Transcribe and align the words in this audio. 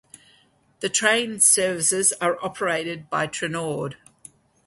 The 0.79 0.89
train 0.89 1.39
services 1.41 2.11
are 2.13 2.43
operated 2.43 3.07
by 3.11 3.27
Trenord. 3.27 3.97